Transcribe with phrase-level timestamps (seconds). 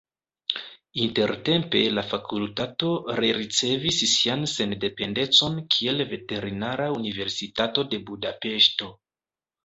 [1.01, 2.87] Intertempe la fakultato
[3.19, 8.89] rericevis sian sendependecon kiel Veterinara Universitato de Budapeŝto.